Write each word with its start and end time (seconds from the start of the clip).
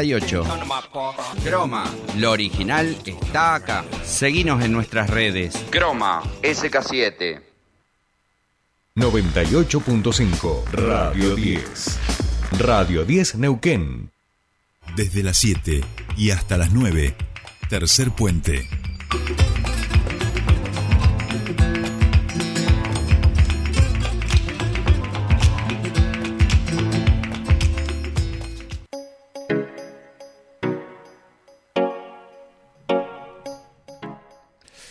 98. 0.00 0.44
Croma, 1.42 1.84
lo 2.18 2.30
original 2.30 2.96
está 3.04 3.56
acá. 3.56 3.84
Seguinos 4.04 4.62
en 4.62 4.70
nuestras 4.70 5.10
redes. 5.10 5.56
Croma, 5.70 6.22
SK7. 6.40 7.42
98.5 8.94 10.64
Radio 10.70 11.34
10. 11.34 11.98
Radio 12.60 13.04
10 13.04 13.34
Neuquén. 13.38 14.12
Desde 14.94 15.24
las 15.24 15.36
7 15.38 15.80
y 16.16 16.30
hasta 16.30 16.58
las 16.58 16.70
9. 16.70 17.16
Tercer 17.68 18.12
puente. 18.12 18.68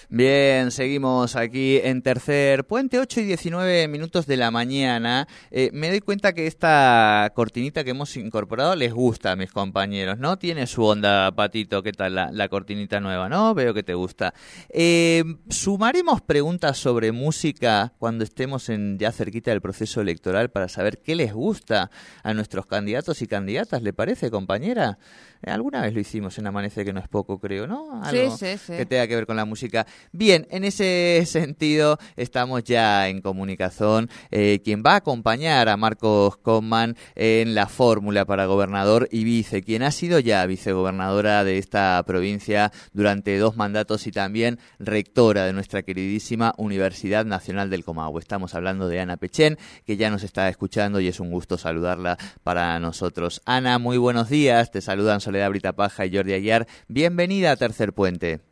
Bien, 0.10 0.72
seguimos 0.72 1.36
aquí 1.36 1.82
en 1.84 2.02
tercer 2.02 2.66
puente, 2.66 2.98
8 2.98 3.20
y 3.20 3.24
19 3.26 3.90
minutos 3.90 4.26
de 4.26 4.38
la 4.38 4.52
mañana. 4.52 5.28
Eh, 5.52 5.70
me 5.74 5.90
doy 5.90 6.00
cuenta 6.00 6.32
que 6.32 6.48
esta 6.48 7.30
cortinita 7.36 7.84
que 7.84 7.90
hemos 7.90 8.16
incorporado 8.16 8.74
les 8.78 8.94
gusta 8.94 9.34
a 9.34 9.36
mis 9.36 9.52
compañeros, 9.52 10.18
¿no? 10.18 10.38
Tiene 10.40 10.66
su 10.66 10.86
onda, 10.86 11.34
Patito, 11.34 11.84
¿qué 11.84 11.92
tal 11.92 12.16
la, 12.16 12.48
cortinita 12.48 13.02
nueva, 13.02 13.28
no? 13.28 13.54
Veo 13.54 13.74
que 13.74 13.84
te 13.84 13.96
gusta. 13.96 14.34
Eh, 14.70 15.26
sumaremos 15.50 16.22
preguntas 16.22 16.78
sobre 16.78 17.12
música 17.12 17.92
cuando 18.00 18.24
estemos 18.24 18.70
en 18.70 18.98
ya 18.98 19.12
cerquita 19.12 19.52
del 19.52 19.60
proceso 19.60 20.00
electoral 20.00 20.52
para 20.52 20.70
saber 20.70 21.00
qué 21.00 21.16
les 21.16 21.34
gusta 21.34 21.92
a 22.24 22.34
nuestros 22.34 22.66
candidatos 22.66 23.22
y 23.22 23.28
candidatas, 23.28 23.82
¿le 23.82 23.92
parece, 23.92 24.32
compañera? 24.32 25.00
Eh, 25.42 25.52
alguna 25.52 25.82
vez 25.82 25.94
lo 25.94 26.00
hicimos 26.00 26.38
en 26.38 26.48
Amanece, 26.48 26.84
que 26.84 26.94
no 26.94 27.00
es 27.00 27.08
poco, 27.08 27.40
creo, 27.40 27.68
¿no? 27.68 28.02
Algo 28.04 28.38
sí, 28.38 28.56
sí, 28.56 28.58
sí. 28.58 28.74
que 28.74 28.86
tenga 28.86 29.08
que 29.08 29.16
ver 29.16 29.28
con 29.28 29.36
la 29.36 29.46
música. 29.46 29.86
Bien, 30.12 30.48
en 30.50 30.64
ese 30.64 31.24
sentido 31.28 31.98
estamos 32.16 32.64
ya 32.64 33.08
en 33.10 33.22
comunicación. 33.22 34.10
Eh, 34.32 34.62
quien 34.64 34.84
va 34.86 34.94
a 34.94 34.98
acompañar 34.98 35.70
a 35.70 35.78
Marcos 35.78 36.38
Coman 36.38 36.96
en 37.16 37.56
la 37.56 37.68
fórmula 37.68 38.26
para 38.26 38.46
gobernador 38.46 39.08
y 39.12 39.24
vice, 39.24 39.62
quien 39.62 39.84
ha 39.84 39.92
sido 39.92 40.20
ya 40.20 40.46
vicegobernadora 40.46 41.44
de 41.44 41.58
esta 41.58 42.04
provincia 42.06 42.72
durante 42.94 43.38
dos 43.38 43.58
mandatos 43.58 44.08
y 44.08 44.12
también 44.12 44.60
rectora 44.80 45.46
de 45.46 45.54
nuestra 45.54 45.84
queridísima 45.84 46.54
Universidad 46.58 47.26
Nacional 47.26 47.70
del 47.70 47.84
Comahue. 47.84 48.20
Estamos 48.20 48.56
hablando 48.56 48.88
de 48.88 49.00
Ana 49.00 49.18
Pechen, 49.18 49.58
que 49.86 49.98
ya 49.98 50.10
nos 50.10 50.24
está 50.24 50.50
escuchando 50.50 51.00
y 51.00 51.08
es 51.08 51.20
un 51.20 51.32
gusto 51.32 51.58
saludarla 51.58 52.18
para 52.44 52.80
nosotros. 52.80 53.42
Ana, 53.46 53.80
muy 53.80 53.98
buenos 53.98 54.30
días. 54.30 54.72
Te 54.72 54.82
saludan 54.82 55.22
Soledad 55.22 55.50
Britapaja 55.50 56.06
y 56.06 56.16
Jordi 56.16 56.34
Aguiar. 56.34 56.68
Bienvenida 56.88 57.52
a 57.52 57.56
Tercer 57.56 57.94
Puente. 57.94 58.47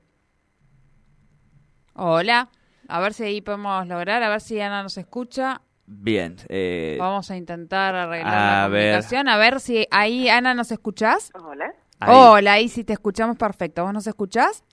Hola, 1.96 2.50
a 2.88 3.00
ver 3.00 3.14
si 3.14 3.24
ahí 3.24 3.42
podemos 3.42 3.88
lograr, 3.88 4.22
a 4.22 4.30
ver 4.30 4.42
si 4.42 4.60
Ana 4.60 4.84
nos 4.84 4.98
escucha. 4.98 5.62
Bien. 5.88 6.36
Eh, 6.50 6.98
Vamos 7.00 7.30
a 7.32 7.38
intentar 7.38 7.96
arreglar 7.96 8.34
a 8.34 8.62
la 8.64 8.68
ver. 8.68 8.92
comunicación. 8.92 9.30
A 9.30 9.38
ver 9.38 9.60
si 9.60 9.88
ahí, 9.92 10.28
Ana, 10.30 10.54
¿nos 10.54 10.72
escuchás? 10.72 11.32
Hola. 11.36 11.74
ahí. 12.00 12.14
Hola, 12.16 12.54
ahí 12.54 12.70
sí 12.70 12.84
te 12.84 12.94
escuchamos 12.94 13.38
perfecto. 13.38 13.84
¿Vos 13.84 13.94
nos 13.94 14.08
escuchás? 14.08 14.64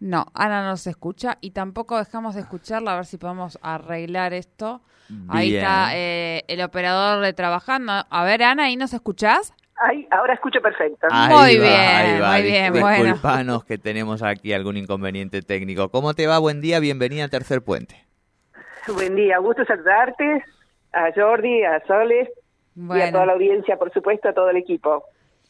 No, 0.00 0.26
Ana 0.34 0.62
no 0.62 0.70
nos 0.70 0.86
escucha 0.86 1.38
y 1.40 1.52
tampoco 1.52 1.96
dejamos 1.96 2.34
de 2.34 2.42
escucharla 2.42 2.92
a 2.92 2.96
ver 2.96 3.06
si 3.06 3.16
podemos 3.16 3.58
arreglar 3.62 4.34
esto. 4.34 4.82
Ahí 5.28 5.54
está 5.56 5.90
eh, 5.96 6.44
el 6.48 6.60
operador 6.62 7.22
de 7.24 7.32
trabajando. 7.32 8.04
A 8.10 8.24
ver, 8.24 8.42
Ana, 8.42 8.64
¿ahí 8.64 8.76
nos 8.76 8.92
escuchás? 8.92 9.54
Ay, 9.76 10.06
ahora 10.10 10.34
escucho 10.34 10.60
perfecto. 10.60 11.06
Ahí 11.10 11.56
Muy 11.56 11.58
va, 11.58 11.64
bien, 11.68 11.80
ahí 11.80 12.20
va. 12.20 12.32
muy 12.32 12.42
bien, 12.42 12.72
bueno. 12.72 13.04
Disculpanos 13.04 13.64
que 13.64 13.76
tenemos 13.78 14.22
aquí 14.22 14.52
algún 14.52 14.76
inconveniente 14.76 15.42
técnico. 15.42 15.88
¿Cómo 15.90 16.14
te 16.14 16.26
va? 16.26 16.38
Buen 16.38 16.60
día, 16.60 16.78
bienvenida 16.78 17.24
a 17.24 17.28
Tercer 17.28 17.62
Puente. 17.62 18.04
Buen 18.86 19.16
día, 19.16 19.38
gusto 19.38 19.64
saludarte, 19.64 20.44
a 20.92 21.10
Jordi, 21.14 21.64
a 21.64 21.82
Soles 21.86 22.28
y 22.76 22.80
a 22.80 22.86
Bueno. 22.86 23.12
toda 23.12 23.26
la 23.26 23.32
audiencia, 23.32 23.76
por 23.76 23.92
supuesto, 23.92 24.28
a 24.28 24.32
todo 24.32 24.50
el 24.50 24.56
equipo. 24.58 25.04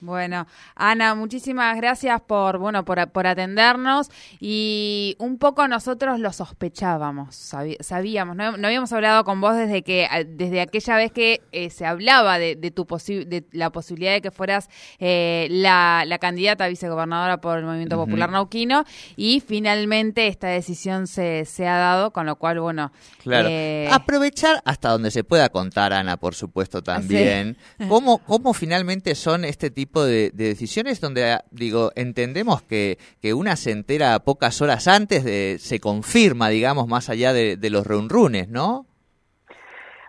Bueno, 0.04 0.46
Ana, 0.74 1.14
muchísimas 1.14 1.76
gracias 1.76 2.20
por 2.20 2.58
bueno 2.58 2.84
por, 2.84 3.10
por 3.10 3.26
atendernos 3.26 4.10
y 4.40 5.16
un 5.18 5.38
poco 5.38 5.66
nosotros 5.68 6.20
lo 6.20 6.32
sospechábamos, 6.32 7.34
sabíamos, 7.80 8.36
no, 8.36 8.56
no 8.56 8.66
habíamos 8.66 8.92
hablado 8.92 9.24
con 9.24 9.40
vos 9.40 9.56
desde 9.56 9.82
que 9.82 10.06
desde 10.28 10.60
aquella 10.60 10.96
vez 10.96 11.12
que 11.12 11.40
eh, 11.52 11.70
se 11.70 11.86
hablaba 11.86 12.38
de, 12.38 12.56
de 12.56 12.70
tu 12.70 12.84
posi- 12.86 13.24
de 13.26 13.44
la 13.52 13.70
posibilidad 13.70 14.12
de 14.12 14.20
que 14.20 14.30
fueras 14.30 14.68
eh, 14.98 15.46
la, 15.50 16.04
la 16.06 16.18
candidata 16.18 16.64
a 16.64 16.68
vicegobernadora 16.68 17.40
por 17.40 17.58
el 17.58 17.64
Movimiento. 17.64 17.94
Popular 17.96 18.30
Nauquino 18.30 18.84
y 19.16 19.40
finalmente 19.40 20.26
esta 20.26 20.48
decisión 20.48 21.06
se, 21.06 21.44
se 21.44 21.66
ha 21.68 21.76
dado, 21.76 22.12
con 22.12 22.26
lo 22.26 22.36
cual 22.36 22.60
bueno, 22.60 22.92
Claro. 23.22 23.48
eh, 23.50 23.88
Aprovechar 23.90 24.60
hasta 24.64 24.90
donde 24.90 25.10
se 25.10 25.22
pueda 25.24 25.48
contar, 25.48 25.92
Ana, 25.92 26.16
por 26.16 26.34
supuesto, 26.34 26.82
también. 26.82 27.56
¿Cómo, 27.88 28.18
¿Cómo 28.18 28.52
finalmente 28.52 29.14
son 29.14 29.44
este 29.44 29.70
tipo 29.70 29.93
de, 30.02 30.30
de 30.32 30.44
decisiones 30.48 31.00
donde, 31.00 31.30
ah, 31.30 31.44
digo, 31.50 31.92
entendemos 31.94 32.62
que, 32.62 32.98
que 33.22 33.34
una 33.34 33.54
se 33.56 33.70
entera 33.70 34.18
pocas 34.20 34.60
horas 34.62 34.88
antes 34.88 35.22
de, 35.24 35.58
se 35.60 35.78
confirma, 35.78 36.48
digamos, 36.48 36.88
más 36.88 37.10
allá 37.10 37.32
de, 37.32 37.56
de 37.56 37.70
los 37.70 37.86
reunrunes, 37.86 38.48
¿no? 38.48 38.86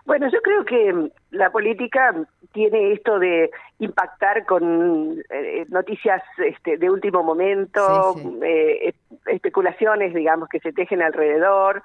Bueno, 0.04 0.28
yo 0.32 0.40
creo 0.40 0.64
que 0.64 0.92
mm, 0.92 1.10
la 1.32 1.50
política 1.50 2.14
tiene 2.52 2.92
esto 2.92 3.18
de 3.18 3.50
impactar 3.80 4.46
con 4.46 5.18
eh, 5.30 5.66
noticias 5.68 6.22
este, 6.38 6.78
de 6.78 6.88
último 6.90 7.22
momento, 7.22 8.14
Sí, 8.14 8.22
sí. 8.22 8.38
eh, 8.42 8.88
es- 8.88 9.18
especulaciones, 9.26 10.14
digamos, 10.14 10.48
que 10.48 10.60
se 10.60 10.72
tejen 10.72 11.02
alrededor, 11.02 11.82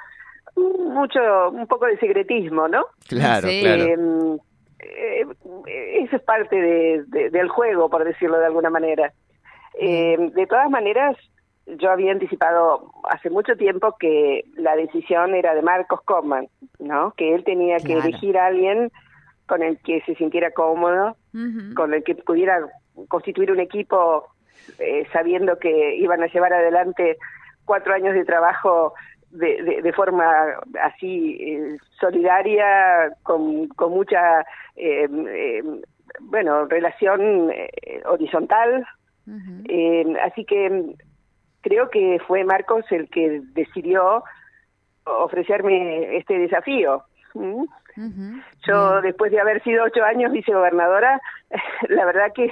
mm, 0.56 0.94
mucho, 0.94 1.50
un 1.52 1.66
poco 1.68 1.88
de 1.88 1.98
secretismo, 1.98 2.68
¿no? 2.68 2.86
Claro, 3.08 3.48
Sí. 3.50 3.60
claro. 3.62 3.84
Eh, 3.84 4.38
eh, 4.82 5.26
eso 6.04 6.16
es 6.16 6.22
parte 6.24 6.56
de- 6.56 7.04
de- 7.08 7.30
del 7.30 7.50
juego, 7.50 7.90
por 7.90 8.04
decirlo 8.04 8.40
de 8.40 8.46
alguna 8.46 8.70
manera. 8.70 9.14
Eh, 9.80 10.18
de 10.34 10.48
todas 10.48 10.70
maneras, 10.70 11.16
yo 11.66 11.92
había 11.92 12.12
anticipado 12.12 12.92
hace 13.10 13.30
mucho 13.30 13.56
tiempo 13.56 13.96
que 14.00 14.44
la 14.56 14.76
decisión 14.76 15.36
era 15.36 15.54
de 15.56 15.62
Marcos 15.62 16.02
Coman, 16.02 16.48
¿no? 16.80 17.14
Que 17.16 17.34
él 17.36 17.44
tenía 17.44 17.78
que 17.78 17.94
Claro. 17.94 18.02
elegir 18.02 18.38
a 18.38 18.48
alguien 18.48 18.92
con 19.48 19.62
el 19.64 19.78
que 19.80 20.02
se 20.02 20.16
sintiera 20.16 20.52
cómodo, 20.52 21.16
con 21.76 21.94
el 21.94 22.04
que 22.04 22.16
pudiera 22.16 22.60
constituir 23.08 23.52
un 23.52 23.60
equipo 23.60 24.26
eh, 24.80 25.06
sabiendo 25.12 25.58
que 25.60 25.96
iban 25.96 26.22
a 26.24 26.28
llevar 26.28 26.54
adelante 26.54 27.18
cuatro 27.66 27.94
años 27.94 28.14
de 28.14 28.26
trabajo 28.26 28.94
de, 29.32 29.64
de, 29.64 29.82
de 29.82 29.94
forma 29.94 30.26
así 30.84 31.38
eh, 31.40 31.78
solidaria, 32.00 33.14
con, 33.24 33.68
con 33.70 33.92
mucha, 33.94 34.42
eh, 34.76 35.08
eh, 35.30 35.64
bueno, 36.22 36.66
relación 36.66 37.52
eh, 37.52 37.70
horizontal. 38.06 38.86
Eh, 39.70 40.14
así 40.24 40.44
que 40.44 40.96
creo 41.62 41.90
que 41.90 42.20
fue 42.28 42.44
Marcos 42.44 42.86
el 42.92 43.10
que 43.10 43.42
decidió 43.54 44.24
ofrecerme 45.06 46.18
este 46.18 46.38
desafío. 46.38 47.04
¿Mm? 47.34 47.64
Ujú. 47.98 48.42
Yo, 48.68 49.02
después 49.02 49.32
de 49.32 49.40
haber 49.40 49.62
sido 49.64 49.84
ocho 49.84 50.04
años 50.04 50.32
vicegobernadora, 50.32 51.22
la 51.90 52.06
verdad 52.06 52.32
que 52.34 52.46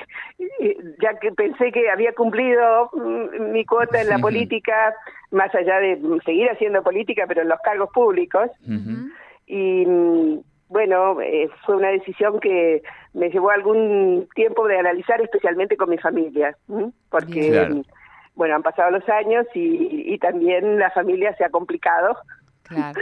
eh, 0.60 0.78
ya 1.02 1.18
que 1.20 1.32
pensé 1.32 1.72
que 1.72 1.90
había 1.90 2.14
cumplido 2.14 2.90
mm, 2.94 3.52
mi 3.52 3.66
cuota 3.66 4.02
en 4.02 4.10
la 4.10 4.20
política, 4.20 4.94
más 5.32 5.54
allá 5.56 5.80
de 5.80 6.00
seguir 6.26 6.50
haciendo 6.50 6.84
política, 6.84 7.26
pero 7.28 7.42
en 7.42 7.50
los 7.50 7.60
cargos 7.62 7.90
públicos, 7.92 8.50
y 9.48 9.86
mm, 9.86 10.40
bueno, 10.68 11.20
eh, 11.22 11.50
fue 11.66 11.78
una 11.78 11.90
decisión 11.90 12.40
que 12.40 12.84
me 13.14 13.30
llevó 13.30 13.50
algún 13.50 14.28
tiempo 14.36 14.68
de 14.68 14.78
analizar, 14.78 15.22
especialmente 15.22 15.78
con 15.78 15.90
mi 15.90 15.98
familia, 15.98 16.56
porque. 17.10 17.50
Claro. 17.52 17.76
mm, 17.76 17.84
bueno, 18.36 18.56
han 18.56 18.64
pasado 18.64 18.90
los 18.92 19.10
años 19.10 19.46
y, 19.54 20.14
y 20.14 20.18
también 20.18 20.80
la 20.80 20.90
familia 20.92 21.36
se 21.36 21.44
ha 21.44 21.50
complicado. 21.50 22.16
Claro. 22.64 23.02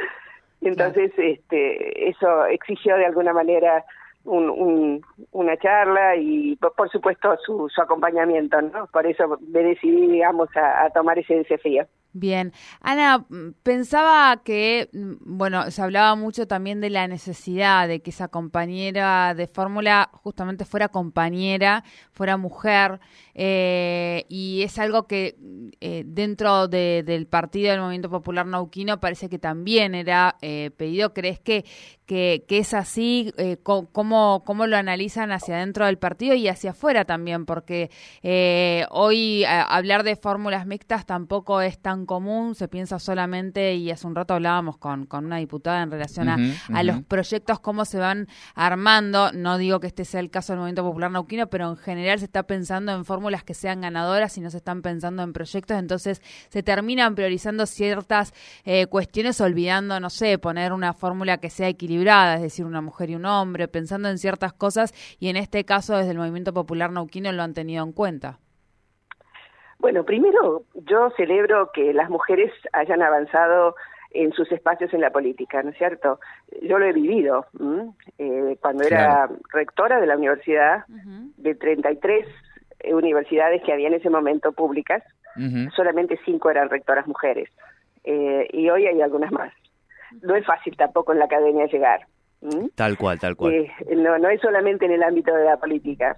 Entonces, 0.61 1.11
este, 1.17 2.09
eso 2.09 2.45
exigió 2.47 2.95
de 2.97 3.05
alguna 3.05 3.33
manera 3.33 3.83
un, 4.23 4.49
un- 4.49 5.01
una 5.31 5.55
charla 5.57 6.15
y, 6.15 6.55
por, 6.57 6.89
supuesto, 6.89 7.37
su, 7.45 7.69
su 7.69 7.81
acompañamiento, 7.81 8.61
¿no? 8.61 8.87
Por 8.87 9.05
eso 9.05 9.37
me 9.47 9.63
decidí, 9.63 10.07
digamos, 10.07 10.49
a 10.55 10.89
tomar 10.89 11.17
ese 11.19 11.35
desafío. 11.35 11.85
Bien. 12.19 12.51
Ana, 12.81 13.19
mm, 13.29 13.51
pensaba 13.61 14.41
que, 14.43 14.89
mm, 14.91 15.37
bueno, 15.37 15.69
se 15.69 15.83
hablaba 15.83 16.15
mucho 16.15 16.47
también 16.47 16.81
de 16.81 16.89
la 16.89 17.07
necesidad 17.07 17.87
de 17.87 18.01
que 18.01 18.09
esa 18.09 18.27
compañera 18.27 19.35
de 19.35 19.45
fórmula 19.45 20.09
justamente 20.13 20.65
fuera 20.65 20.87
compañera, 20.89 21.83
fuera 22.11 22.35
mujer, 22.37 22.99
eh, 23.35 24.25
y 24.29 24.63
es 24.63 24.79
algo 24.79 25.05
que 25.05 25.35
mm, 25.39 25.67
eh, 25.79 26.03
dentro 26.07 26.67
de- 26.67 27.03
del 27.05 27.27
partido 27.27 27.69
del 27.69 27.81
Movimiento 27.81 28.09
Popular 28.09 28.47
Nauquino 28.47 28.99
parece 28.99 29.29
que 29.29 29.37
también 29.37 29.93
era 29.93 30.37
eh, 30.41 30.71
pedido. 30.75 31.13
¿Crees 31.13 31.39
que, 31.39 31.65
que, 32.07 32.45
que 32.47 32.57
es 32.57 32.73
así? 32.73 33.31
Eh, 33.37 33.57
¿Cómo 33.61 34.41
cómo, 34.43 34.65
lo 34.65 34.75
analizan 34.77 35.31
hacia 35.31 35.57
adentro 35.57 35.85
del 35.85 35.99
partido 35.99 36.33
y 36.33 36.47
hacia 36.47 36.71
afuera 36.71 37.05
también, 37.05 37.45
porque 37.45 37.91
eh, 38.23 38.85
hoy 38.89 39.43
hablar 39.45 40.03
de 40.03 40.15
fórmulas 40.15 40.65
mixtas 40.65 41.05
tampoco 41.05 41.61
es 41.61 41.77
tan 41.79 42.06
común, 42.07 42.55
se 42.55 42.67
piensa 42.67 42.97
solamente, 42.97 43.75
y 43.75 43.91
hace 43.91 44.07
un 44.07 44.15
rato 44.15 44.33
hablábamos 44.33 44.77
con, 44.77 45.05
con 45.05 45.25
una 45.25 45.37
diputada 45.37 45.83
en 45.83 45.91
relación 45.91 46.29
a, 46.29 46.37
a 46.73 46.81
los 46.81 47.03
proyectos, 47.03 47.59
cómo 47.59 47.85
se 47.85 47.99
van 47.99 48.27
armando, 48.55 49.31
no 49.33 49.59
digo 49.59 49.79
que 49.79 49.85
este 49.85 50.03
sea 50.03 50.19
el 50.19 50.31
caso 50.31 50.53
del 50.53 50.61
Movimiento 50.61 50.83
Popular 50.83 51.11
Nauquino, 51.11 51.47
pero 51.47 51.69
en 51.69 51.77
general 51.77 52.17
se 52.17 52.25
está 52.25 52.43
pensando 52.43 52.91
en 52.93 53.05
fórmulas 53.05 53.43
que 53.43 53.53
sean 53.53 53.81
ganadoras 53.81 54.35
y 54.39 54.41
no 54.41 54.49
se 54.49 54.57
están 54.57 54.81
pensando 54.81 55.21
en 55.21 55.33
proyectos, 55.33 55.77
entonces 55.77 56.23
se 56.49 56.63
terminan 56.63 57.13
priorizando 57.13 57.67
ciertas 57.67 58.33
eh, 58.65 58.87
cuestiones 58.87 59.39
olvidando, 59.41 59.99
no 59.99 60.09
sé, 60.09 60.39
poner 60.39 60.73
una 60.73 60.93
fórmula 60.93 61.37
que 61.37 61.49
sea 61.49 61.67
equilibrada, 61.67 62.35
es 62.35 62.41
decir, 62.41 62.65
una 62.65 62.81
mujer 62.81 63.09
y 63.09 63.15
un 63.15 63.25
hombre, 63.25 63.67
pensando 63.67 64.09
en 64.09 64.17
ciertas 64.17 64.53
cosas 64.53 64.93
y 65.19 65.27
en 65.27 65.37
este 65.37 65.65
caso 65.65 65.95
desde 65.97 66.11
el 66.11 66.17
Movimiento 66.17 66.53
Popular 66.53 66.91
Nauquino 66.91 67.31
lo 67.31 67.43
han 67.43 67.53
tenido 67.53 67.83
en 67.83 67.91
cuenta. 67.91 68.39
Bueno, 69.79 70.03
primero 70.03 70.63
yo 70.73 71.11
celebro 71.17 71.71
que 71.71 71.93
las 71.93 72.09
mujeres 72.09 72.51
hayan 72.73 73.01
avanzado 73.01 73.75
en 74.11 74.31
sus 74.33 74.51
espacios 74.51 74.93
en 74.93 75.01
la 75.01 75.11
política, 75.11 75.61
¿no 75.61 75.69
es 75.69 75.77
cierto? 75.77 76.19
Yo 76.61 76.79
lo 76.79 76.85
he 76.85 76.93
vivido. 76.93 77.45
Eh, 78.17 78.57
cuando 78.61 78.83
era 78.83 79.29
rectora 79.53 79.99
de 79.99 80.07
la 80.07 80.17
universidad, 80.17 80.85
de 80.87 81.55
33 81.55 82.25
universidades 82.91 83.61
que 83.63 83.73
había 83.73 83.87
en 83.87 83.95
ese 83.95 84.09
momento 84.09 84.51
públicas, 84.51 85.03
solamente 85.75 86.19
cinco 86.25 86.49
eran 86.49 86.69
rectoras 86.69 87.05
mujeres. 87.05 87.49
Eh, 88.03 88.47
y 88.53 88.69
hoy 88.69 88.87
hay 88.87 89.01
algunas 89.01 89.31
más. 89.31 89.53
No 90.21 90.35
es 90.35 90.45
fácil 90.45 90.75
tampoco 90.75 91.11
en 91.13 91.19
la 91.19 91.25
academia 91.25 91.67
llegar. 91.67 92.07
Tal 92.75 92.97
cual, 92.97 93.19
tal 93.19 93.35
cual. 93.35 93.53
Eh, 93.53 93.71
no, 93.95 94.17
no 94.17 94.29
es 94.29 94.39
solamente 94.41 94.85
en 94.85 94.91
el 94.93 95.03
ámbito 95.03 95.33
de 95.33 95.45
la 95.45 95.57
política. 95.57 96.17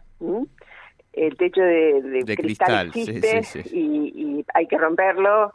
El 1.13 1.35
techo 1.37 1.61
de, 1.61 2.23
cristal, 2.37 2.87
existe 2.87 3.41
Y, 3.71 4.13
y 4.15 4.45
hay 4.53 4.67
que 4.67 4.77
romperlo. 4.77 5.51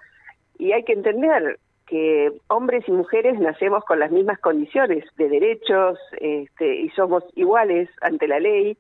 Y 0.59 0.73
hay 0.73 0.85
que 0.85 0.93
entender 0.93 1.59
que 1.87 2.33
hombres 2.49 2.85
y 2.89 2.93
mujeres 2.93 3.39
nacemos 3.39 3.85
con 3.85 3.99
las 3.99 4.11
mismas 4.11 4.39
condiciones 4.41 5.05
de 5.17 5.29
derechos 5.29 5.99
este, 6.21 6.81
y 6.81 6.89
somos 6.91 7.25
iguales 7.35 7.91
ante 8.01 8.27
la 8.27 8.41
ley, 8.41 8.79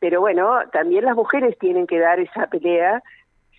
pero 0.00 0.20
bueno, 0.20 0.58
también 0.72 1.04
las 1.04 1.16
mujeres 1.16 1.56
tienen 1.58 1.86
que 1.86 1.98
dar 1.98 2.20
esa 2.20 2.46
pelea, 2.48 3.02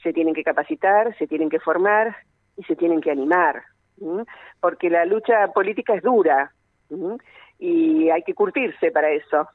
se 0.03 0.13
tienen 0.13 0.33
que 0.33 0.44
capacitar, 0.44 1.17
se 1.17 1.27
tienen 1.27 1.49
que 1.49 1.59
formar 1.59 2.15
y 2.55 2.63
se 2.63 2.75
tienen 2.75 3.01
que 3.01 3.11
animar, 3.11 3.63
porque 4.61 4.89
la 4.89 5.05
lucha 5.05 5.47
política 5.53 5.95
es 5.95 6.03
dura 6.03 6.51
y 7.57 8.09
hay 8.09 8.21
que 8.21 8.35
curtirse 8.35 8.91
para 8.91 9.09
eso. 9.09 9.47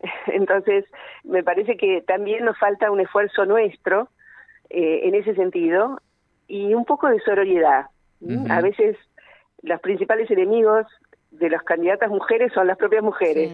Entonces, 0.26 0.84
me 1.24 1.42
parece 1.42 1.76
que 1.76 2.02
también 2.02 2.44
nos 2.44 2.58
falta 2.58 2.90
un 2.90 3.00
esfuerzo 3.00 3.44
nuestro 3.46 4.08
eh, 4.70 5.00
en 5.04 5.14
ese 5.14 5.34
sentido 5.34 6.00
y 6.46 6.74
un 6.74 6.84
poco 6.84 7.08
de 7.08 7.20
sororidad. 7.20 7.86
A 8.48 8.60
veces 8.60 8.96
los 9.62 9.80
principales 9.80 10.28
enemigos 10.30 10.86
de 11.30 11.50
las 11.50 11.62
candidatas 11.62 12.10
mujeres 12.10 12.52
son 12.52 12.66
las 12.66 12.76
propias 12.76 13.02
mujeres. 13.02 13.52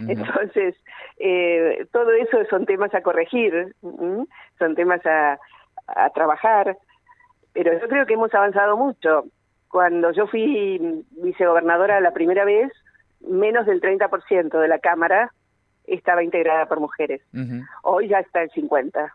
Entonces, 0.00 0.76
eh, 1.18 1.86
todo 1.92 2.12
eso 2.12 2.38
son 2.48 2.64
temas 2.64 2.94
a 2.94 3.02
corregir, 3.02 3.74
son 3.82 4.74
temas 4.74 5.04
a, 5.04 5.38
a 5.88 6.10
trabajar, 6.10 6.78
pero 7.52 7.78
yo 7.78 7.88
creo 7.88 8.06
que 8.06 8.14
hemos 8.14 8.32
avanzado 8.32 8.76
mucho. 8.76 9.24
Cuando 9.68 10.12
yo 10.12 10.26
fui 10.28 11.04
vicegobernadora 11.22 12.00
la 12.00 12.12
primera 12.12 12.44
vez, 12.44 12.72
menos 13.28 13.66
del 13.66 13.80
30% 13.80 14.60
de 14.60 14.68
la 14.68 14.78
Cámara 14.78 15.32
estaba 15.86 16.22
integrada 16.22 16.66
por 16.66 16.80
mujeres. 16.80 17.22
Hoy 17.82 18.08
ya 18.08 18.20
está 18.20 18.42
el 18.42 18.50
50%. 18.50 19.10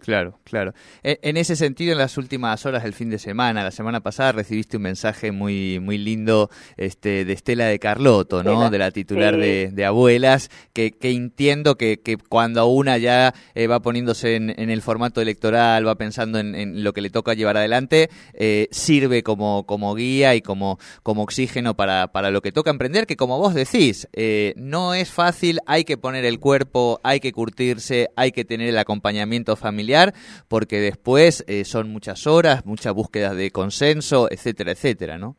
Claro, 0.00 0.38
claro. 0.44 0.72
E, 1.02 1.18
en, 1.22 1.36
ese 1.36 1.56
sentido, 1.56 1.92
en 1.92 1.98
las 1.98 2.16
últimas 2.16 2.64
horas 2.64 2.82
del 2.82 2.94
fin 2.94 3.10
de 3.10 3.18
semana, 3.18 3.62
la 3.62 3.70
semana 3.70 4.00
pasada, 4.00 4.32
recibiste 4.32 4.76
un 4.76 4.84
mensaje 4.84 5.32
muy, 5.32 5.78
muy 5.80 5.98
lindo 5.98 6.50
este, 6.76 7.24
de 7.24 7.32
Estela 7.32 7.66
de 7.66 7.78
Carlotto, 7.78 8.42
¿no? 8.42 8.70
De 8.70 8.78
la 8.78 8.90
titular 8.90 9.36
de, 9.36 9.84
Abuelas, 9.84 10.50
que, 10.72 10.92
que 10.92 11.10
entiendo 11.10 11.76
que, 11.76 12.00
que, 12.00 12.16
cuando 12.16 12.66
una 12.66 12.98
ya 12.98 13.34
eh, 13.54 13.66
va 13.66 13.80
poniéndose 13.80 14.36
en, 14.36 14.50
el 14.50 14.82
formato 14.82 15.20
electoral, 15.20 15.86
va 15.86 15.96
pensando 15.96 16.38
en, 16.38 16.82
lo 16.82 16.92
que 16.92 17.00
le 17.00 17.10
toca 17.10 17.34
llevar 17.34 17.56
adelante, 17.56 18.10
eh, 18.34 18.68
sirve 18.70 19.22
como, 19.22 19.66
como 19.66 19.94
guía 19.94 20.34
y 20.34 20.42
como, 20.42 20.78
como 21.02 21.22
oxígeno 21.22 21.74
para, 21.74 22.12
para 22.12 22.30
lo 22.30 22.42
que 22.42 22.52
toca 22.52 22.70
emprender, 22.70 23.06
que 23.06 23.16
como 23.16 23.38
vos 23.38 23.54
decís, 23.54 24.08
eh, 24.12 24.54
no 24.56 24.94
es 24.94 25.10
fácil, 25.10 25.60
hay 25.66 25.84
que 25.84 25.96
poner 25.96 26.24
el 26.24 26.38
cuerpo, 26.38 27.00
hay 27.02 27.20
que 27.20 27.32
curtirse, 27.32 28.08
hay 28.16 28.32
que 28.32 28.44
tener 28.44 28.68
el 28.68 28.78
acompañamiento 28.78 29.49
familiar, 29.56 30.12
porque 30.48 30.78
después 30.78 31.44
eh, 31.48 31.64
son 31.64 31.90
muchas 31.90 32.26
horas, 32.26 32.66
muchas 32.66 32.92
búsquedas 32.94 33.36
de 33.36 33.50
consenso, 33.50 34.28
etcétera, 34.30 34.72
etcétera, 34.72 35.18
¿no? 35.18 35.36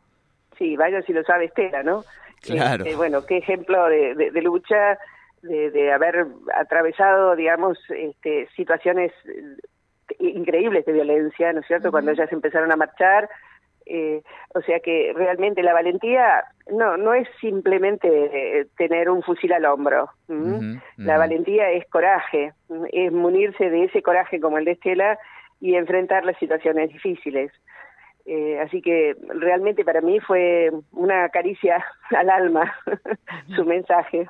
Sí, 0.58 0.76
vaya 0.76 1.02
si 1.02 1.14
lo 1.14 1.24
sabe 1.24 1.46
Estela, 1.46 1.84
¿no? 1.84 2.04
Claro. 2.42 2.84
Este, 2.84 2.96
bueno, 2.96 3.26
qué 3.26 3.38
ejemplo 3.38 3.88
de, 3.88 4.32
lucha, 4.42 4.98
de, 5.42 5.92
haber 5.92 6.28
atravesado, 6.56 7.36
digamos, 7.36 7.78
este, 7.90 8.48
situaciones 8.56 9.12
eh, 9.26 10.16
increíbles 10.20 10.86
de 10.86 10.94
violencia, 10.94 11.54
¿no 11.54 11.62
es 11.62 11.68
cierto? 11.68 11.92
Cuando 11.92 12.14
se 12.16 12.24
empezaron 12.32 12.72
a 12.72 12.76
marchar, 12.76 13.30
eh, 13.94 14.22
o 14.56 14.62
sea 14.62 14.80
que 14.80 15.12
realmente 15.14 15.62
la 15.64 15.74
valentía 15.74 16.46
no 16.72 16.96
no 16.96 17.14
es 17.14 17.28
simplemente 17.42 18.08
eh, 18.08 18.68
tener 18.78 19.10
un 19.10 19.22
fusil 19.22 19.52
al 19.52 19.66
hombro. 19.66 20.10
La 20.96 21.18
valentía 21.18 21.72
es 21.72 21.86
coraje, 21.90 22.54
es 22.94 23.12
munirse 23.12 23.70
de 23.70 23.84
ese 23.86 24.02
coraje 24.02 24.40
como 24.40 24.58
el 24.58 24.66
de 24.66 24.72
Estela 24.72 25.20
y 25.60 25.76
enfrentar 25.76 26.24
las 26.24 26.38
situaciones 26.38 26.90
difíciles. 26.94 27.52
Eh, 28.26 28.60
así 28.62 28.82
que 28.82 29.16
realmente 29.28 29.84
para 29.84 30.00
mí 30.00 30.22
fue 30.22 30.72
una 30.92 31.28
caricia 31.28 31.84
al 32.18 32.30
alma 32.30 32.74
su 33.56 33.66
mensaje. 33.66 34.30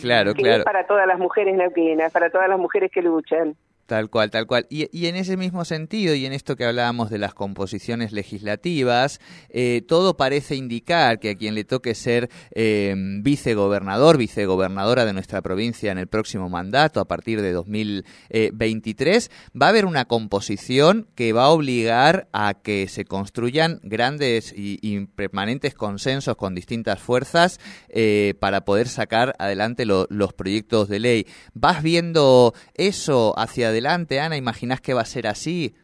Claro, 0.00 0.32
claro. 0.32 0.58
Es 0.58 0.64
para 0.64 0.86
todas 0.86 1.08
las 1.08 1.18
mujeres 1.18 1.56
neuquinas, 1.56 2.12
para 2.12 2.30
todas 2.30 2.48
las 2.48 2.58
mujeres 2.58 2.92
que 2.92 3.02
luchan. 3.02 3.56
Tal 3.92 4.08
cual, 4.08 4.30
tal 4.30 4.46
cual. 4.46 4.66
Y, 4.70 4.88
y, 4.90 5.08
en 5.08 5.16
ese 5.16 5.36
mismo 5.36 5.66
sentido, 5.66 6.14
y 6.14 6.24
en 6.24 6.32
esto 6.32 6.56
que 6.56 6.64
hablábamos 6.64 7.10
de 7.10 7.18
las 7.18 7.34
composiciones 7.34 8.10
legislativas, 8.12 9.20
eh, 9.50 9.82
todo 9.86 10.16
parece 10.16 10.56
indicar 10.56 11.20
que 11.20 11.28
a 11.28 11.34
quien 11.34 11.54
le 11.54 11.64
toque 11.64 11.94
ser 11.94 12.30
eh, 12.54 12.94
vicegobernador, 13.20 14.16
vicegobernadora 14.16 15.04
de 15.04 15.12
nuestra 15.12 15.42
provincia 15.42 15.92
en 15.92 15.98
el 15.98 16.06
próximo 16.06 16.48
mandato, 16.48 17.00
a 17.00 17.04
partir 17.04 17.42
de 17.42 17.52
2023, 17.52 19.30
va 19.60 19.66
a 19.66 19.68
haber 19.68 19.84
una 19.84 20.06
composición 20.06 21.06
que 21.14 21.34
va 21.34 21.44
a 21.44 21.50
obligar 21.50 22.28
a 22.32 22.54
que 22.54 22.88
se 22.88 23.04
construyan 23.04 23.78
grandes 23.82 24.54
y, 24.56 25.00
permanentes 25.16 25.74
consensos 25.74 26.36
con 26.36 26.54
distintas 26.54 26.98
fuerzas 26.98 27.60
eh, 27.90 28.32
para 28.40 28.64
poder 28.64 28.88
sacar 28.88 29.34
adelante 29.38 29.84
los 29.84 30.32
proyectos 30.32 30.88
de 30.88 30.98
ley. 30.98 31.26
¿Vas 31.52 31.82
viendo 31.82 32.54
eso 32.72 33.38
hacia 33.38 33.68
adelante, 33.68 33.81
Ana? 33.86 34.36
¿Imaginás 34.36 34.80
que 34.80 34.94
va 34.94 35.02
a 35.02 35.06
ser 35.06 35.26
así? 35.26 35.74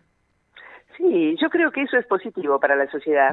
Sí, 0.96 1.36
yo 1.40 1.48
creo 1.48 1.70
que 1.70 1.82
eso 1.82 1.96
es 1.96 2.06
positivo 2.06 2.58
para 2.58 2.74
la 2.74 2.90
sociedad. 2.90 3.30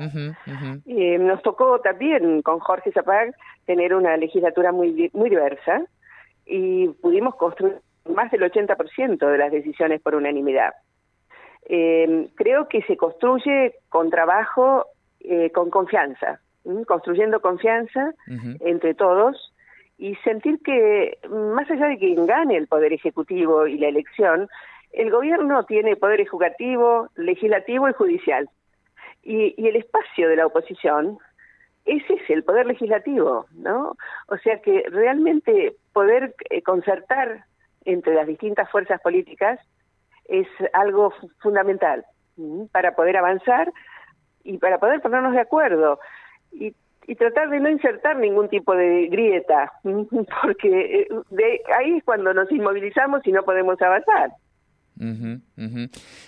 Eh, 0.86 1.17
nos 1.17 1.41
tocó 1.41 1.79
también 1.79 2.43
con 2.43 2.60
Jorge 2.60 2.91
Zapag 2.91 3.36
tener 3.65 3.95
una 3.95 4.15
legislatura 4.17 4.72
muy, 4.72 5.10
muy 5.13 5.29
diversa 5.29 5.84
y 6.45 6.89
pudimos 7.01 7.36
construir 7.36 7.77
más 8.13 8.29
del 8.31 8.41
80% 8.41 9.17
de 9.17 9.38
las 9.38 9.51
decisiones 9.51 10.00
por 10.00 10.13
unanimidad. 10.13 10.74
Eh, 11.67 12.29
creo 12.36 12.67
que 12.67 12.84
se 12.84 12.98
construye 12.98 13.74
con 13.89 14.12
trabajo, 14.12 14.86
eh, 15.22 15.51
con 15.51 15.72
confianza, 15.72 16.39
construyendo 16.86 17.41
confianza 17.41 18.13
entre 18.60 18.93
todos 18.93 19.54
y 19.97 20.15
sentir 20.17 20.59
que, 20.63 21.17
más 21.29 21.69
allá 21.69 21.87
de 21.87 21.97
quien 21.97 22.25
gane 22.25 22.57
el 22.57 22.67
Poder 22.67 22.93
Ejecutivo 22.93 23.67
y 23.67 23.77
la 23.77 23.87
elección, 23.87 24.49
el 24.91 25.11
gobierno 25.11 25.65
tiene 25.65 25.95
poder 25.95 26.21
ejecutivo, 26.21 27.09
legislativo 27.15 27.89
y 27.89 27.93
judicial. 27.93 28.49
Y, 29.23 29.67
el 29.67 29.75
espacio 29.75 30.29
de 30.29 30.37
la 30.37 30.45
oposición, 30.45 31.17
ese 31.85 32.13
es 32.13 32.29
el 32.29 32.43
poder 32.43 32.65
legislativo, 32.65 33.45
¿no? 33.53 33.95
O 34.27 34.37
sea 34.37 34.61
que 34.61 34.83
realmente 34.89 35.75
poder 35.93 36.33
eh, 36.49 36.61
concertar 36.61 37.43
entre 37.83 38.15
las 38.15 38.27
distintas 38.27 38.69
fuerzas 38.71 39.01
políticas 39.01 39.59
es 40.25 40.47
algo 40.73 41.13
fundamental 41.39 42.05
para 42.71 42.95
poder 42.95 43.17
avanzar 43.17 43.71
y 44.43 44.57
para 44.57 44.79
poder 44.79 45.01
ponernos 45.01 45.33
de 45.33 45.41
acuerdo. 45.41 45.99
Y 46.51 46.73
y 47.07 47.15
tratar 47.15 47.50
de 47.50 47.59
no 47.59 47.69
insertar 47.69 48.17
ningún 48.17 48.50
tipo 48.50 48.75
de 48.75 49.07
grieta, 49.07 49.71
porque 49.83 51.01
eh, 51.01 51.07
de 51.29 51.62
ahí 51.77 51.97
es 51.97 52.03
cuando 52.03 52.33
nos 52.33 52.51
inmovilizamos 52.51 53.21
y 53.25 53.31
no 53.31 53.43
podemos 53.43 53.81
avanzar. 53.81 54.31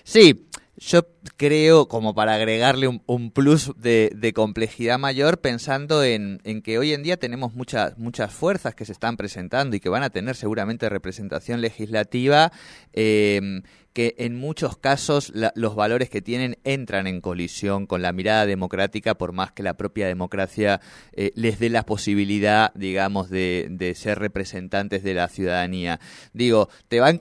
Sí, 0.04 0.48
Yo 0.76 1.02
creo, 1.38 1.88
como 1.88 2.14
para 2.14 2.36
agregarle 2.36 2.88
un, 2.88 3.32
plus 3.32 3.74
de, 3.78 4.34
complejidad 4.36 5.00
mayor, 5.00 5.40
pensando 5.40 6.04
en, 6.04 6.40
que 6.64 6.78
hoy 6.78 6.94
en 6.94 7.02
día 7.02 7.18
tenemos 7.18 7.54
muchas, 7.56 7.98
muchas 7.98 8.34
fuerzas 8.34 8.76
que 8.76 8.86
se 8.86 8.92
están 8.92 9.16
presentando 9.16 9.76
y 9.76 9.80
que 9.80 9.90
van 9.90 10.04
a 10.04 10.10
tener 10.10 10.36
seguramente 10.36 10.90
representación 10.90 11.62
legislativa, 11.62 12.52
eh, 12.94 13.62
que 13.98 14.14
en 14.20 14.36
muchos 14.36 14.78
casos 14.78 15.34
los 15.56 15.76
valores 15.76 16.12
que 16.12 16.22
tienen 16.22 16.58
entran 16.64 17.08
en 17.08 17.20
colisión 17.20 17.88
con 17.88 18.04
la 18.04 18.12
mirada 18.12 18.46
democrática, 18.46 19.16
por 19.16 19.34
más 19.34 19.54
que 19.54 19.64
la 19.64 19.74
propia 19.74 20.06
democracia 20.06 20.82
eh, 21.14 21.32
les 21.34 21.60
dé 21.60 21.72
la 21.72 21.82
posibilidad, 21.82 22.72
digamos, 22.76 23.32
de, 23.32 23.92
ser 23.96 24.20
representantes 24.20 25.02
de 25.02 25.16
la 25.16 25.28
ciudadanía. 25.30 25.98
Digo, 26.32 26.68
te, 26.90 27.00
va 27.00 27.12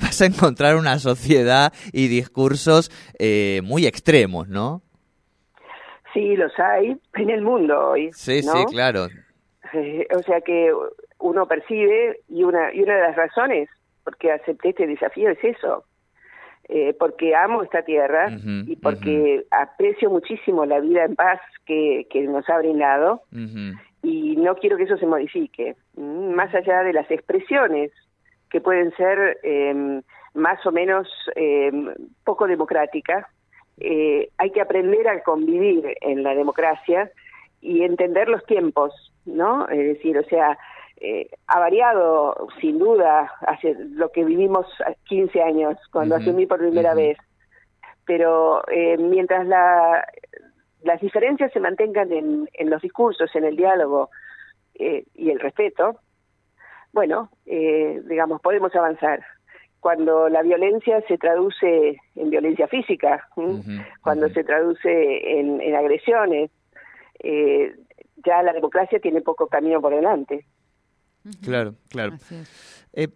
vas 0.00 0.22
a 0.22 0.24
encontrar 0.24 0.76
una 0.76 0.98
sociedad 0.98 1.74
y 1.92 2.08
discursos 2.08 2.90
eh, 3.18 3.60
muy 3.62 3.84
extremos, 3.84 4.48
¿no? 4.48 4.80
Sí, 6.14 6.34
los 6.34 6.58
hay 6.58 6.96
en 7.12 7.28
el 7.28 7.42
mundo 7.42 7.90
hoy. 7.90 8.08
Sí, 8.14 8.42
sí, 8.42 8.64
claro. 8.70 9.08
Eh, 9.74 10.08
o 10.16 10.22
sea 10.22 10.40
que 10.40 10.72
uno 11.18 11.46
percibe 11.46 12.20
y 12.30 12.42
una, 12.42 12.72
y 12.72 12.80
una 12.80 12.94
de 12.94 13.02
las 13.02 13.16
razones 13.16 13.68
porque 14.02 14.32
acepté 14.32 14.70
este 14.70 14.86
desafío 14.86 15.30
es 15.30 15.44
eso, 15.44 15.84
eh, 16.70 16.94
porque 16.98 17.34
amo 17.34 17.62
esta 17.62 17.82
tierra 17.82 18.28
y 18.66 18.76
porque 18.76 19.44
aprecio 19.50 20.08
muchísimo 20.08 20.64
la 20.64 20.80
vida 20.80 21.04
en 21.04 21.16
paz 21.16 21.40
que, 21.66 22.06
que 22.10 22.22
nos 22.22 22.48
ha 22.48 22.58
brindado 22.58 23.22
y 24.02 24.36
no 24.36 24.54
quiero 24.56 24.76
que 24.76 24.84
eso 24.84 24.96
se 24.96 25.06
modifique, 25.06 25.76
más 25.96 26.54
allá 26.54 26.82
de 26.82 26.92
las 26.92 27.10
expresiones 27.10 27.90
que 28.50 28.60
pueden 28.60 28.94
ser 28.96 29.38
eh, 29.42 30.00
más 30.34 30.64
o 30.66 30.72
menos 30.72 31.08
eh, 31.36 31.70
poco 32.24 32.46
democráticas, 32.46 33.26
eh, 33.78 34.28
hay 34.38 34.50
que 34.50 34.60
aprender 34.60 35.08
a 35.08 35.22
convivir 35.22 35.96
en 36.00 36.22
la 36.22 36.34
democracia 36.34 37.10
y 37.60 37.82
entender 37.82 38.28
los 38.28 38.44
tiempos, 38.46 38.92
¿no? 39.24 39.68
Es 39.68 39.78
decir, 39.78 40.18
o 40.18 40.24
sea, 40.24 40.58
eh, 41.02 41.30
ha 41.46 41.58
variado 41.58 42.46
sin 42.60 42.78
duda 42.78 43.32
hacia 43.40 43.74
lo 43.78 44.12
que 44.12 44.22
vivimos 44.22 44.66
15 45.04 45.42
años 45.42 45.78
cuando 45.90 46.16
asumí 46.16 46.44
por 46.44 46.58
primera 46.58 46.92
vez, 46.92 47.16
pero 48.04 48.62
eh, 48.68 48.98
mientras 48.98 49.46
la, 49.46 50.06
las 50.82 51.00
diferencias 51.00 51.50
se 51.52 51.60
mantengan 51.60 52.12
en, 52.12 52.50
en 52.52 52.68
los 52.68 52.82
discursos, 52.82 53.34
en 53.34 53.44
el 53.44 53.56
diálogo 53.56 54.10
eh, 54.74 55.04
y 55.14 55.30
el 55.30 55.40
respeto, 55.40 56.00
bueno, 56.92 57.30
digamos, 57.46 58.42
podemos 58.42 58.74
avanzar. 58.74 59.24
Cuando 59.78 60.28
la 60.28 60.42
violencia 60.42 61.00
se 61.08 61.16
traduce 61.16 61.96
en 62.14 62.28
violencia 62.28 62.66
física, 62.68 63.26
cuando 64.02 64.28
se 64.28 64.44
traduce 64.44 65.38
en, 65.38 65.62
en 65.62 65.74
agresiones, 65.76 66.50
ya 67.22 68.42
la 68.42 68.52
democracia 68.52 68.98
tiene 68.98 69.22
poco 69.22 69.46
camino 69.46 69.80
por 69.80 69.94
delante. 69.94 70.44
Claro, 71.42 71.74
claro. 71.88 72.16
Eh, 72.92 73.08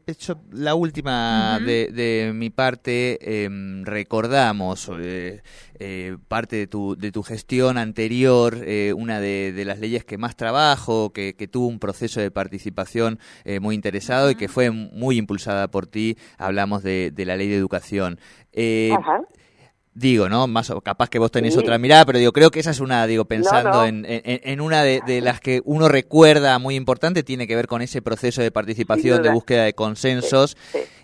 la 0.52 0.75
última 0.75 1.58
de, 1.58 2.32
mi 2.34 2.50
parte, 2.50 3.44
em, 3.44 3.84
recordamos 3.84 4.90
eh, 5.00 5.42
eh, 5.80 6.16
parte 6.28 6.56
de 6.56 6.66
tu, 6.66 6.96
de 6.96 7.11
tu 7.11 7.23
gestión 7.23 7.76
anterior, 7.78 8.56
una 8.94 9.20
de, 9.20 9.62
las 9.64 9.80
leyes 9.80 10.04
que 10.04 10.18
más 10.18 10.37
trabajo, 10.37 11.12
que, 11.12 11.32
tuvo 11.50 11.66
un 11.66 11.78
proceso 11.78 12.20
de 12.20 12.30
participación 12.30 13.18
muy 13.61 13.75
interesado 13.75 14.30
y 14.30 14.34
que 14.34 14.49
fue 14.49 14.70
muy 14.70 15.16
impulsada 15.16 15.68
por 15.68 15.87
ti, 15.87 16.16
hablamos 16.38 16.82
de, 16.82 17.12
la 17.16 17.37
ley 17.37 17.49
de 17.49 17.56
educación. 17.56 18.20
Ajá 18.92 19.23
digo, 19.95 20.29
¿no? 20.29 20.47
Más 20.47 20.73
capaz 20.83 21.09
que 21.09 21.19
vos 21.19 21.31
tenés 21.31 21.57
otra 21.57 21.79
mirada, 21.79 22.05
pero 22.05 22.19
digo, 22.19 22.33
creo 22.33 22.51
que 22.51 22.61
esa 22.61 22.73
es 22.73 22.81
una, 22.81 23.07
digo, 23.07 23.25
pensando 23.25 23.85
En, 23.85 24.05
en, 24.07 24.61
una 24.61 24.83
de, 24.83 25.21
las 25.21 25.41
que 25.41 25.63
uno 25.65 25.89
recuerda 25.89 26.59
muy 26.59 26.75
importante, 26.75 27.23
tiene 27.23 27.47
que 27.47 27.57
ver 27.57 27.69
con 27.69 27.81
ese 27.81 28.03
proceso 28.03 28.43
de 28.43 28.51
participación, 28.51 29.23
de 29.23 29.31
búsqueda 29.31 29.65
de 29.65 29.75
consensos. 29.75 30.57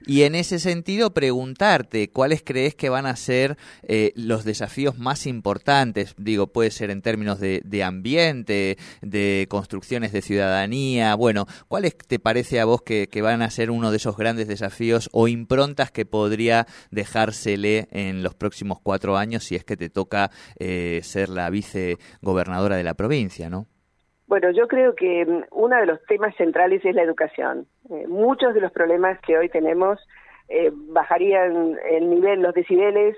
Y 0.07 0.23
en 0.23 0.35
ese 0.35 0.59
sentido, 0.59 1.13
preguntarte, 1.13 2.11
¿cuáles 2.11 2.43
crees 2.43 2.75
que 2.75 2.89
van 2.89 3.07
a 3.07 3.15
ser 3.17 3.59
eh, 3.83 4.13
los 4.17 4.45
desafíos 4.45 4.99
más 4.99 5.27
importantes? 5.27 6.15
Digo, 6.17 6.47
puede 6.49 6.71
ser 6.71 6.91
en 6.91 7.03
términos 7.03 7.39
de, 7.39 7.61
de 7.65 7.85
ambiente, 7.85 8.79
de 9.03 9.47
construcciones 9.51 10.13
de 10.13 10.23
ciudadanía. 10.23 11.15
Bueno, 11.15 11.47
¿cuáles 11.69 11.97
te 11.97 12.19
parece 12.19 12.61
a 12.61 12.65
vos 12.65 12.83
que, 12.83 13.09
que 13.09 13.23
van 13.23 13.43
a 13.43 13.51
ser 13.51 13.71
uno 13.71 13.91
de 13.91 13.99
esos 13.99 14.17
grandes 14.17 14.49
desafíos 14.49 15.11
o 15.13 15.29
improntas 15.29 15.91
que 15.91 16.07
podría 16.07 16.67
dejársele 16.91 17.89
en 17.93 18.23
los 18.23 18.35
próximos 18.35 18.80
cuatro 18.83 19.17
años 19.17 19.45
si 19.45 19.57
es 19.57 19.65
que 19.65 19.77
te 19.77 19.91
toca 19.91 20.31
eh, 20.59 21.01
ser 21.03 21.29
la 21.29 21.51
vicegobernadora 21.51 22.77
de 22.77 22.85
la 22.85 22.95
provincia, 22.95 23.51
¿no? 23.51 23.67
Bueno, 24.27 24.51
yo 24.51 24.69
creo 24.69 24.95
que 24.95 25.27
mm, 25.27 25.45
uno 25.53 25.77
de 25.77 25.87
los 25.87 26.05
temas 26.07 26.35
centrales 26.37 26.85
es 26.85 26.95
la 26.95 27.03
educación. 27.03 27.67
Eh, 27.91 28.07
muchos 28.09 28.55
de 28.55 28.61
los 28.61 28.73
problemas 28.73 29.21
que 29.21 29.37
hoy 29.37 29.49
tenemos 29.49 29.99
eh, 30.49 30.71
bajarían 30.73 31.79
el 31.91 32.11
nivel, 32.11 32.43
los 32.43 32.55
decibeles, 32.55 33.17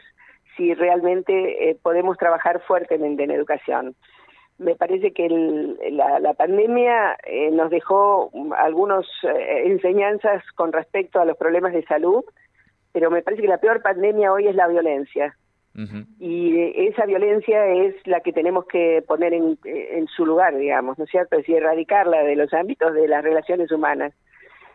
si 0.57 0.75
realmente 0.75 1.78
podemos 1.83 2.19
trabajar 2.19 2.61
fuertemente 2.66 3.25
en 3.25 3.31
educación. 3.31 3.95
Me 4.59 4.75
parece 4.75 5.12
que 5.12 5.26
la, 5.90 6.35
pandemia 6.35 7.16
nos 7.52 7.71
dejó 7.71 8.31
algunas 8.59 9.07
enseñanzas 9.64 10.45
con 10.54 10.71
respecto 10.73 11.21
a 11.21 11.25
los 11.25 11.38
problemas 11.38 11.73
de 11.73 11.83
salud, 11.85 12.23
pero 12.92 13.11
me 13.11 13.23
parece 13.23 13.42
que 13.42 13.49
la 13.49 13.59
peor 13.59 13.83
pandemia 13.83 14.33
hoy 14.33 14.47
es 14.47 14.54
la 14.54 14.69
violencia. 14.69 15.37
Y 16.19 16.87
esa 16.87 17.07
violencia 17.07 17.67
es 17.67 17.95
la 18.07 18.21
que 18.21 18.33
tenemos 18.33 18.67
que 18.67 19.02
poner 19.07 19.33
en, 19.33 19.59
en, 19.64 20.07
su 20.09 20.26
lugar, 20.26 20.55
digamos, 20.57 20.99
¿no 20.99 21.05
es 21.05 21.11
cierto? 21.11 21.37
Es 21.37 21.43
decir, 21.43 21.57
erradicarla 21.57 22.23
de 22.25 22.37
los 22.37 22.52
ámbitos 22.52 22.93
de 22.93 23.09
las 23.09 23.25
relaciones 23.25 23.73
humanas. 23.73 24.12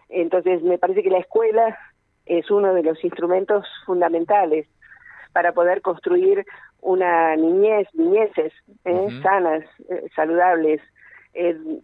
Entonces, 0.09 0.63
me 0.63 0.79
parece 0.79 1.03
que 1.03 1.11
la 1.11 1.19
escuela 1.19 1.77
es 2.25 2.49
uno 2.49 2.73
de 2.73 2.83
los 2.83 3.03
instrumentos 3.03 3.65
fundamentales 3.85 4.67
para 5.33 5.51
poder 5.51 5.81
construir 5.81 6.45
una 6.81 7.35
niñez, 7.35 7.87
niñeces 7.93 8.53
¿eh? 8.85 9.07
sanas, 9.21 9.63
eh, 9.89 10.07
saludables, 10.15 10.81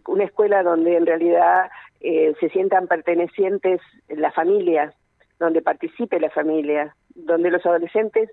una 0.08 0.24
escuela 0.24 0.64
donde 0.64 0.96
en 0.96 1.06
realidad 1.06 1.70
eh, 2.00 2.34
se 2.40 2.48
sientan 2.48 2.88
pertenecientes 2.88 3.80
la 4.08 4.32
familia, 4.32 4.92
donde 5.38 5.62
participe 5.62 6.18
la 6.18 6.30
familia, 6.30 6.96
donde 7.14 7.52
los 7.52 7.64
adolescentes 7.64 8.30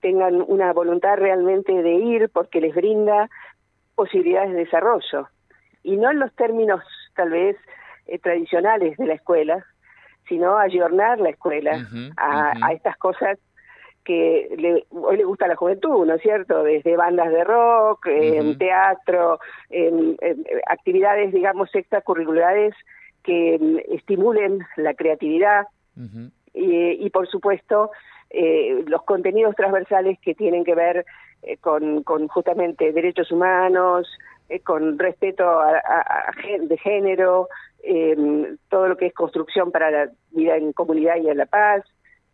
tengan 0.00 0.42
una 0.46 0.72
voluntad 0.72 1.16
realmente 1.16 1.72
de 1.72 1.94
ir 1.94 2.30
porque 2.30 2.60
les 2.60 2.74
brinda 2.74 3.28
posibilidades 3.94 4.52
de 4.52 4.58
desarrollo. 4.58 5.28
Y 5.82 5.96
no 5.96 6.10
en 6.10 6.20
los 6.20 6.32
términos 6.34 6.82
tal 7.14 7.30
vez 7.30 7.56
eh, 8.06 8.18
tradicionales 8.18 8.96
de 8.96 9.06
la 9.06 9.14
escuela, 9.14 9.64
sino 10.28 10.56
ayornar 10.56 11.20
la 11.20 11.30
escuela 11.30 11.86
a, 12.16 12.72
estas 12.72 12.96
cosas 12.96 13.38
que 14.04 14.84
hoy 14.90 15.16
le 15.16 15.24
gusta 15.24 15.44
a 15.44 15.48
la 15.48 15.56
juventud, 15.56 16.06
¿no 16.06 16.14
es 16.14 16.22
cierto? 16.22 16.62
Desde 16.62 16.96
bandas 16.96 17.30
de 17.30 17.44
rock, 17.44 18.08
teatro, 18.58 19.38
actividades, 20.66 21.32
digamos, 21.32 21.74
extracurriculares 21.74 22.74
que 23.22 23.58
mm, 23.60 23.94
estimulen 23.94 24.60
la 24.76 24.94
creatividad 24.94 25.66
y, 26.54 27.04
y, 27.04 27.10
por 27.10 27.28
supuesto, 27.28 27.90
eh, 28.32 28.84
los 28.86 29.02
contenidos 29.02 29.54
transversales 29.54 30.18
que 30.20 30.34
tienen 30.34 30.64
que 30.64 30.74
ver 30.74 31.04
eh, 31.42 31.56
con, 31.58 32.02
con, 32.02 32.28
justamente 32.28 32.92
derechos 32.92 33.30
humanos, 33.30 34.08
eh, 34.48 34.60
con 34.60 34.98
respeto 34.98 35.44
a, 35.44 35.82
de 36.60 36.78
género, 36.78 37.48
eh, 37.82 38.56
todo 38.68 38.88
lo 38.88 38.96
que 38.96 39.06
es 39.06 39.14
construcción 39.14 39.72
para 39.72 39.90
la 39.90 40.12
vida 40.30 40.56
en 40.56 40.72
comunidad 40.72 41.16
y 41.16 41.28
en 41.28 41.38
la 41.38 41.46
paz. 41.46 41.84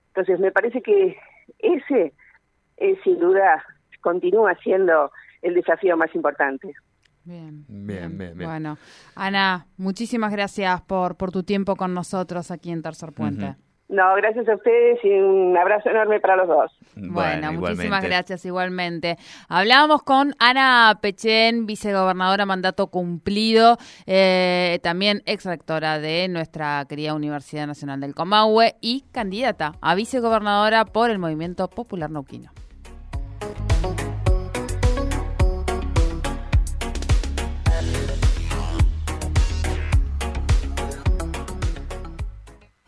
Entonces, 0.08 0.38
me 0.40 0.52
parece 0.52 0.82
que 0.82 1.16
ese, 1.58 2.12
es, 2.76 2.98
sin 3.02 3.18
duda, 3.18 3.64
continúa 4.00 4.54
siendo 4.62 5.10
el 5.42 5.54
desafío 5.54 5.96
más 5.96 6.14
importante. 6.14 6.74
Bien, 7.24 7.64
bien, 7.68 8.16
bien, 8.16 8.38
Bueno, 8.38 8.78
Ana, 9.14 9.66
muchísimas 9.76 10.32
gracias 10.32 10.80
por, 10.82 11.16
por 11.16 11.30
tu 11.30 11.42
tiempo 11.42 11.76
con 11.76 11.92
nosotros 11.92 12.50
aquí 12.50 12.70
en 12.70 12.82
Tercer 12.82 13.12
Puente. 13.12 13.56
No, 13.88 14.14
gracias 14.16 14.46
a 14.48 14.54
ustedes 14.54 14.98
y 15.02 15.08
un 15.08 15.56
abrazo 15.56 15.88
enorme 15.88 16.20
para 16.20 16.36
los 16.36 16.48
dos. 16.48 16.78
Bueno, 16.94 17.52
muchísimas 17.54 18.04
gracias 18.04 18.44
igualmente. 18.44 19.16
Hablábamos 19.48 20.02
con 20.02 20.34
Ana 20.38 20.98
Pechen, 21.00 21.64
vicegobernadora 21.64 22.44
mandato 22.44 22.88
cumplido, 22.88 23.78
eh, 24.06 24.78
también 24.82 25.22
ex 25.24 25.46
rectora 25.46 25.98
de 26.00 26.28
nuestra 26.28 26.84
querida 26.86 27.14
Universidad 27.14 27.66
Nacional 27.66 28.00
del 28.00 28.14
Comahue 28.14 28.76
y 28.82 29.04
candidata 29.10 29.72
a 29.80 29.94
vicegobernadora 29.94 30.84
por 30.84 31.08
el 31.08 31.18
Movimiento 31.18 31.68
Popular 31.68 32.10
Nauquino. 32.10 32.50